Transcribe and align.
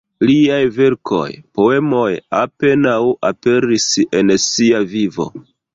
Liaj 0.27 0.61
verkoj, 0.77 1.27
poemoj 1.59 2.09
apenaŭ 2.41 2.99
aperis 3.33 3.89
en 4.23 4.37
sia 4.49 4.87
vivo. 4.99 5.33